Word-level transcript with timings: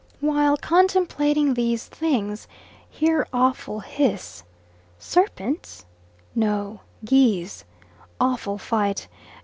While 0.19 0.57
contemplating 0.57 1.53
these 1.53 1.85
things, 1.85 2.47
hear 2.89 3.27
awful 3.31 3.81
hiss. 3.81 4.41
Serpents! 4.97 5.85
No, 6.33 6.79
geese. 7.05 7.65
Awful 8.19 8.57
fight. 8.57 9.07